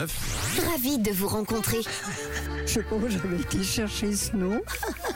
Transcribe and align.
Ravi 0.00 0.98
de 0.98 1.10
vous 1.10 1.26
rencontrer. 1.26 1.78
Je 2.66 2.78
où 2.78 3.08
j'avais 3.08 3.40
été 3.40 3.64
chercher 3.64 4.14
ce 4.14 4.36
nom. 4.36 4.62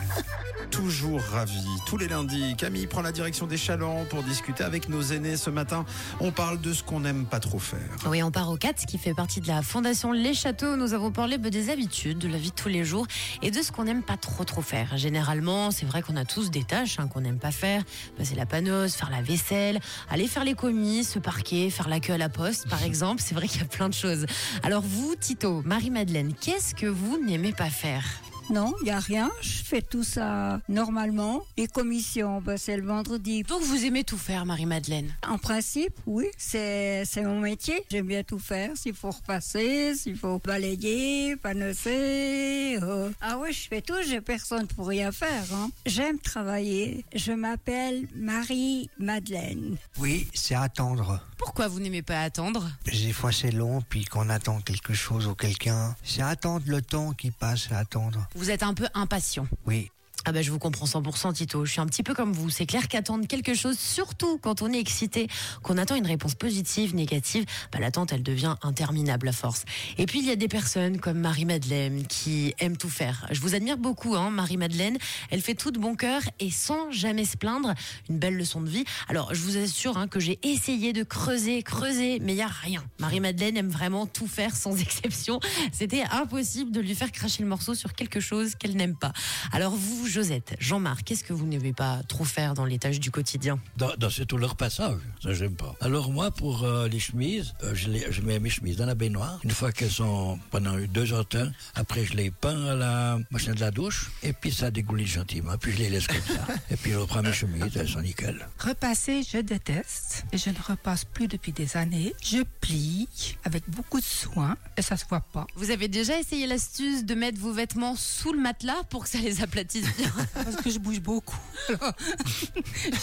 Toujours 0.83 1.23
ravi. 1.31 1.65
Tous 1.87 1.97
les 1.97 2.09
lundis, 2.09 2.57
Camille 2.57 2.89
prend 2.89 3.03
la 3.03 3.13
direction 3.13 3.47
des 3.47 3.57
Chalands 3.57 4.05
pour 4.11 4.25
discuter 4.25 4.65
avec 4.65 4.89
nos 4.89 5.01
aînés. 5.01 5.37
Ce 5.37 5.49
matin, 5.49 5.85
on 6.19 6.33
parle 6.33 6.61
de 6.61 6.73
ce 6.73 6.83
qu'on 6.83 6.99
n'aime 6.99 7.25
pas 7.25 7.39
trop 7.39 7.61
faire. 7.61 7.89
Oui, 8.07 8.21
on 8.21 8.33
part 8.33 8.51
au 8.51 8.57
4 8.57 8.85
qui 8.85 8.99
fait 8.99 9.15
partie 9.15 9.41
de 9.41 9.47
la 9.47 9.63
fondation 9.63 10.11
Les 10.11 10.35
Châteaux. 10.35 10.75
Nous 10.75 10.93
avons 10.93 11.13
parlé 11.13 11.39
des 11.39 11.71
habitudes, 11.71 12.19
de 12.19 12.27
la 12.27 12.37
vie 12.37 12.51
de 12.51 12.57
tous 12.57 12.69
les 12.69 12.85
jours 12.85 13.07
et 13.43 13.53
de 13.53 13.63
ce 13.63 13.71
qu'on 13.71 13.85
n'aime 13.85 14.03
pas 14.03 14.17
trop 14.17 14.43
trop 14.43 14.61
faire. 14.61 14.97
Généralement, 14.97 15.71
c'est 15.71 15.87
vrai 15.87 16.03
qu'on 16.03 16.17
a 16.17 16.25
tous 16.25 16.51
des 16.51 16.65
tâches 16.65 16.99
hein, 16.99 17.07
qu'on 17.07 17.21
n'aime 17.21 17.39
pas 17.39 17.53
faire. 17.53 17.85
Passer 18.19 18.35
la 18.35 18.45
panose, 18.45 18.95
faire 18.95 19.11
la 19.11 19.23
vaisselle, 19.23 19.79
aller 20.11 20.27
faire 20.27 20.43
les 20.43 20.55
commis, 20.55 21.05
se 21.05 21.21
parquer, 21.21 21.71
faire 21.71 21.89
la 21.89 22.01
queue 22.01 22.15
à 22.15 22.19
la 22.19 22.29
poste, 22.29 22.69
par 22.69 22.83
exemple. 22.85 23.23
C'est 23.25 23.37
vrai 23.37 23.47
qu'il 23.47 23.61
y 23.61 23.65
a 23.65 23.69
plein 23.69 23.89
de 23.89 23.95
choses. 23.95 24.27
Alors 24.65 24.83
vous, 24.83 25.15
Tito, 25.15 25.63
Marie-Madeleine, 25.65 26.35
qu'est-ce 26.41 26.75
que 26.75 26.87
vous 26.87 27.25
n'aimez 27.25 27.53
pas 27.53 27.71
faire? 27.71 28.03
Non, 28.51 28.75
il 28.81 28.85
n'y 28.85 28.91
a 28.91 28.99
rien. 29.01 29.31
Je 29.41 29.63
fais 29.65 29.81
tout 29.83 30.05
ça 30.05 30.61
normalement. 30.69 31.43
Les 31.57 31.67
commissions, 31.67 32.41
bah, 32.41 32.59
c'est 32.59 32.77
le 32.77 32.85
vendredi. 32.87 33.43
Donc 33.45 33.63
vous 33.63 33.85
aimez 33.85 34.05
tout 34.05 34.19
faire, 34.19 34.45
Marie-Madeleine 34.45 35.15
En 35.27 35.39
principe, 35.39 35.95
oui, 36.07 36.27
c'est 36.37 37.05
c'est 37.07 37.23
mon 37.23 37.41
métier. 37.41 37.83
J'aime 37.91 38.07
bien 38.07 38.23
tout 38.23 38.39
faire. 38.39 38.71
S'il 38.77 38.95
faut 38.95 39.11
repasser, 39.11 39.95
s'il 39.95 40.17
faut 40.17 40.39
balayer, 40.39 41.37
panoser. 41.37 42.79
euh. 42.83 43.11
Ah 43.21 43.39
oui, 43.39 43.53
je 43.53 43.69
fais 43.69 43.81
tout. 43.81 43.95
J'ai 44.07 44.21
personne 44.21 44.67
pour 44.67 44.89
rien 44.89 45.13
faire. 45.13 45.45
hein. 45.55 45.71
J'aime 45.87 46.19
travailler. 46.19 47.05
Je 47.15 47.33
m'appelle 47.33 48.07
Marie-Madeleine. 48.15 49.77
Oui, 49.99 50.27
c'est 50.35 50.55
attendre. 50.55 51.21
Pourquoi 51.39 51.69
vous 51.69 51.81
n'aimez 51.81 52.03
pas 52.03 52.21
attendre? 52.23 52.71
Des 52.87 53.13
fois 53.13 53.33
c'est 53.33 53.51
long, 53.51 53.83
puis 53.89 54.05
qu'on 54.05 54.29
attend 54.31 54.61
quelque 54.61 54.95
chose 54.95 55.27
ou 55.27 55.35
quelqu'un. 55.35 55.97
C'est 56.05 56.23
attendre 56.23 56.65
le 56.67 56.83
temps 56.83 57.13
qui 57.13 57.31
passe, 57.31 57.67
c'est 57.69 57.75
attendre. 57.75 58.27
Vous 58.35 58.51
êtes 58.51 58.63
un 58.63 58.75
peu 58.75 58.87
impatient. 58.95 59.47
Oui. 59.67 59.91
Ah 60.25 60.31
bah 60.31 60.41
je 60.41 60.53
vous 60.53 60.61
comprends 60.61 60.87
100% 60.87 61.33
Tito, 61.33 61.65
je 61.65 61.73
suis 61.73 61.81
un 61.81 61.87
petit 61.87 62.05
peu 62.05 62.15
comme 62.15 62.33
vous. 62.33 62.49
C'est 62.49 62.65
clair 62.65 62.87
qu'attendre 62.87 63.27
quelque 63.27 63.55
chose, 63.55 63.77
surtout 63.77 64.39
quand 64.39 64.63
on 64.63 64.73
est 64.73 64.79
excité, 64.79 65.27
qu'on 65.65 65.79
attend 65.79 65.97
une 65.97 66.07
réponse 66.07 66.37
positive, 66.37 66.95
négative, 66.95 67.45
bah 67.73 67.81
l'attente 67.81 68.13
elle 68.13 68.23
devient 68.23 68.55
interminable 68.63 69.29
à 69.29 69.33
force. 69.33 69.65
Et 69.99 70.07
puis 70.07 70.21
il 70.21 70.27
y 70.27 70.31
a 70.31 70.37
des 70.37 70.47
personnes 70.47 71.01
comme 71.01 71.19
Marie-Madeleine 71.19 72.07
qui 72.07 72.55
aiment 72.61 72.77
tout 72.77 72.89
faire. 72.89 73.27
Je 73.33 73.41
vous 73.41 73.57
admire 73.57 73.79
beaucoup, 73.79 74.15
hein, 74.15 74.31
Marie-Madeleine. 74.31 74.97
Elle 75.31 75.41
fait 75.41 75.55
tout 75.55 75.73
de 75.73 75.81
bon 75.81 75.97
cœur 75.97 76.23
et 76.39 76.53
sans 76.53 76.93
jamais 76.93 77.25
se 77.25 77.37
plaindre. 77.37 77.75
Une 78.09 78.19
belle 78.19 78.37
leçon 78.37 78.61
de 78.61 78.69
vie. 78.69 78.85
Alors 79.09 79.35
je 79.35 79.41
vous 79.41 79.57
assure 79.57 79.99
hein, 79.99 80.07
que 80.07 80.21
j'ai 80.21 80.39
essayé 80.45 80.93
de 80.93 81.03
creuser, 81.03 81.65
creuser, 81.65 82.21
mais 82.21 82.35
il 82.35 82.39
y 82.39 82.43
a 82.43 82.47
rien. 82.47 82.85
Marie-Madeleine 83.01 83.57
aime 83.57 83.71
vraiment 83.71 84.07
tout 84.07 84.29
faire 84.29 84.55
sans 84.55 84.77
exception. 84.81 85.41
C'était 85.73 86.05
impossible 86.13 86.71
de 86.71 86.81
lui 86.81 86.95
faire 86.95 87.11
cracher 87.11 87.43
le 87.43 87.49
morceau 87.49 87.75
sur 87.75 87.95
quelque 87.95 88.21
chose 88.21 88.55
qu'elle 88.55 88.77
n'aime 88.77 88.95
pas. 88.95 89.13
Alors 89.51 89.73
vous, 89.75 90.12
Josette, 90.13 90.55
Jean-Marc, 90.61 91.05
qu'est-ce 91.05 91.25
que 91.25 91.33
vous 91.33 91.47
n'aimez 91.47 91.73
pas 91.73 92.03
trop 92.07 92.25
faire 92.25 92.53
dans 92.53 92.67
les 92.67 92.79
tâches 92.79 93.01
du 93.01 93.11
quotidien? 93.11 93.59
Dans, 93.79 93.93
dans 93.97 94.11
c'est 94.11 94.27
tout 94.27 94.37
leur 94.37 94.57
passage, 94.57 94.99
ça 95.23 95.33
j'aime 95.33 95.55
pas. 95.57 95.75
Alors 95.81 96.13
moi 96.13 96.31
pour 96.31 96.65
euh, 96.65 96.87
les 96.87 97.01
chemises, 97.01 97.55
euh, 97.65 97.75
je, 97.75 97.89
les- 97.89 98.13
je 98.13 98.21
mets 98.21 98.39
mes 98.39 98.51
chemises 98.51 98.77
dans 98.77 98.85
la 98.87 98.95
baignoire. 98.95 99.41
Une 99.43 99.51
fois 99.51 99.73
qu'elles 99.73 99.91
sont 99.91 100.39
pendant 100.51 100.77
deux 100.77 101.13
heures 101.15 101.25
de 101.25 101.39
temps, 101.39 101.51
après 101.75 102.05
je 102.05 102.13
les 102.15 102.31
peins 102.31 102.67
à 102.67 102.75
la 102.75 103.19
machine 103.31 103.55
de 103.55 103.61
la 103.61 103.71
douche 103.71 104.11
et 104.23 104.35
puis 104.35 104.53
ça 104.53 104.71
dégouline 104.71 105.07
gentiment. 105.07 105.57
Puis 105.59 105.73
je 105.73 105.79
les 105.79 105.89
laisse 105.89 106.07
comme 106.07 106.21
ça. 106.21 106.47
et 106.71 106.77
puis 106.77 106.93
je 106.93 106.99
reprends 106.99 107.23
mes 107.23 107.33
chemises, 107.33 107.75
elles 107.77 107.89
sont 107.89 108.03
nickel. 108.03 108.47
Repasser, 108.59 109.23
je 109.23 109.39
déteste 109.39 110.25
et 110.33 110.37
je 110.39 110.51
ne 110.51 110.59
repasse 110.63 111.07
plus 111.07 111.27
depuis 111.27 111.53
des 111.53 111.77
années. 111.79 112.15
Je 112.23 112.43
plie 112.61 113.09
avec 113.45 113.63
beaucoup 113.71 113.99
de 114.01 114.05
soin 114.05 114.57
et 114.77 114.83
ça 114.83 114.97
se 114.99 115.07
voit 115.09 115.21
pas 115.33 115.47
Vous 115.57 115.71
avez 115.71 115.89
déjà 115.89 116.19
essayé 116.19 116.47
l'astuce 116.47 117.05
de 117.07 117.15
mettre 117.15 117.39
vos 117.39 117.53
vêtements 117.53 117.97
sous 117.97 118.33
le 118.35 118.39
matelas 118.41 118.83
pour 118.91 119.05
que 119.05 119.09
ça 119.09 119.19
les 119.19 119.43
aplatisse 119.43 119.87
bien? 119.97 120.02
Parce 120.35 120.57
que 120.57 120.71
je 120.71 120.79
bouge 120.79 121.01
beaucoup. 121.01 121.39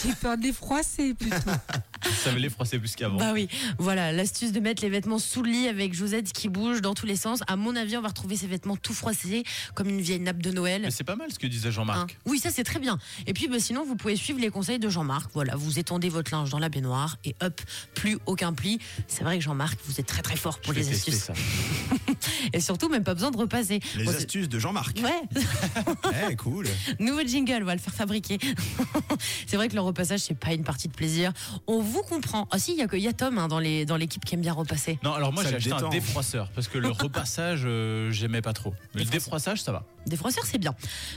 J'ai 0.02 0.12
peur 0.20 0.36
de 0.36 0.42
les 0.42 0.52
froisser 0.52 1.14
plutôt. 1.14 1.36
Ça 2.24 2.32
me 2.32 2.38
les 2.38 2.50
froisser 2.50 2.78
plus 2.78 2.94
qu'avant. 2.96 3.16
Bah 3.18 3.32
oui, 3.32 3.48
voilà, 3.78 4.12
l'astuce 4.12 4.52
de 4.52 4.60
mettre 4.60 4.82
les 4.82 4.90
vêtements 4.90 5.18
sous 5.18 5.42
le 5.42 5.50
lit 5.50 5.68
avec 5.68 5.94
Josette 5.94 6.32
qui 6.32 6.48
bouge 6.48 6.80
dans 6.82 6.94
tous 6.94 7.06
les 7.06 7.16
sens. 7.16 7.40
À 7.46 7.56
mon 7.56 7.74
avis, 7.76 7.96
on 7.96 8.02
va 8.02 8.08
retrouver 8.08 8.36
ces 8.36 8.46
vêtements 8.46 8.76
tout 8.76 8.92
froissés 8.94 9.44
comme 9.74 9.88
une 9.88 10.00
vieille 10.00 10.20
nappe 10.20 10.42
de 10.42 10.50
Noël. 10.50 10.82
Mais 10.82 10.90
c'est 10.90 11.04
pas 11.04 11.16
mal 11.16 11.32
ce 11.32 11.38
que 11.38 11.46
disait 11.46 11.68
Hein. 11.68 11.72
Jean-Marc. 11.72 12.16
Oui, 12.26 12.38
ça 12.38 12.50
c'est 12.50 12.64
très 12.64 12.78
bien. 12.80 12.98
Et 13.26 13.32
puis 13.32 13.48
bah, 13.48 13.58
sinon, 13.60 13.84
vous 13.84 13.96
pouvez 13.96 14.16
suivre 14.16 14.40
les 14.40 14.50
conseils 14.50 14.78
de 14.78 14.88
Jean-Marc. 14.88 15.30
Voilà, 15.34 15.56
vous 15.56 15.78
étendez 15.78 16.08
votre 16.08 16.30
linge 16.32 16.50
dans 16.50 16.58
la 16.58 16.68
baignoire 16.68 17.16
et 17.24 17.34
hop, 17.42 17.60
plus 17.94 18.18
aucun 18.26 18.52
pli. 18.52 18.78
C'est 19.06 19.24
vrai 19.24 19.38
que 19.38 19.44
Jean-Marc, 19.44 19.78
vous 19.84 20.00
êtes 20.00 20.06
très 20.06 20.22
très 20.22 20.36
fort 20.36 20.58
pour 20.60 20.72
Je 20.74 20.80
les 20.80 20.90
astuces. 20.90 21.14
ça. 21.24 21.32
Et 22.52 22.60
surtout, 22.60 22.88
même 22.88 23.04
pas 23.04 23.14
besoin 23.14 23.30
de 23.30 23.36
repasser. 23.36 23.80
Les 23.96 24.04
Bon, 24.04 24.10
astuces 24.10 24.48
de 24.48 24.58
Jean-Marc. 24.58 24.98
Ouais, 25.02 25.40
Eh, 26.30 26.36
cool. 26.36 26.66
nouveau 26.98 27.22
jingle, 27.26 27.60
on 27.62 27.66
va 27.66 27.74
le 27.74 27.80
faire 27.80 27.94
fabriquer. 27.94 28.38
c'est 29.46 29.56
vrai 29.56 29.68
que 29.68 29.74
le 29.74 29.80
repassage, 29.80 30.20
c'est 30.20 30.38
pas 30.38 30.52
une 30.52 30.64
partie 30.64 30.88
de 30.88 30.92
plaisir. 30.92 31.32
On 31.66 31.80
vous 31.80 31.99
comprend. 32.02 32.48
Ah 32.50 32.58
si, 32.58 32.72
il 32.72 32.78
y 32.78 32.82
a 32.82 32.86
que 32.86 32.96
il 32.96 33.02
y 33.02 33.08
a 33.08 33.12
Tom 33.12 33.38
hein, 33.38 33.48
dans 33.48 33.58
les 33.58 33.84
dans 33.84 33.96
l'équipe 33.96 34.24
qui 34.24 34.34
aime 34.34 34.40
bien 34.40 34.52
repasser. 34.52 34.98
Non, 35.02 35.12
alors 35.12 35.32
moi 35.32 35.44
j'ai 35.44 35.56
acheté 35.56 35.72
un 35.72 35.88
défroisseur 35.88 36.50
parce 36.54 36.68
que 36.68 36.78
le 36.78 36.88
repassage, 36.90 37.62
euh, 37.64 38.10
j'aimais 38.10 38.42
pas 38.42 38.52
trop. 38.52 38.74
Mais 38.94 39.04
le 39.04 39.10
défroissage, 39.10 39.62
ça 39.62 39.72
va. 39.72 39.84
Des 40.06 40.16
froisseurs, 40.16 40.44
c'est 40.46 40.58
bien. 40.58 40.74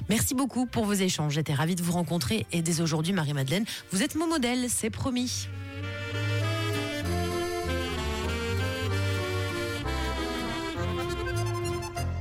Merci 0.10 0.36
beaucoup 0.36 0.66
pour 0.66 0.86
vos 0.86 0.94
échanges. 0.94 1.34
J'étais 1.34 1.54
ravie 1.54 1.76
de 1.76 1.82
vous 1.82 1.94
rencontrer 1.94 2.46
et 2.52 2.62
dès 2.62 2.82
aujourd'hui, 2.82 3.14
Marie-Madeleine, 3.14 3.66
vous 3.92 4.04
êtes 4.04 4.16
mon 4.16 4.28
modèle, 4.28 4.70
c'est 4.70 4.90
promis. 4.90 5.48